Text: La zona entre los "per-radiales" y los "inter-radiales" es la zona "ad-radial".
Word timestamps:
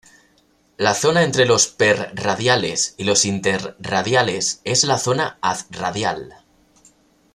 La 0.77 0.95
zona 0.95 1.21
entre 1.21 1.45
los 1.45 1.67
"per-radiales" 1.67 2.95
y 2.97 3.03
los 3.03 3.23
"inter-radiales" 3.23 4.59
es 4.63 4.83
la 4.83 4.97
zona 4.97 5.37
"ad-radial". 5.43 6.43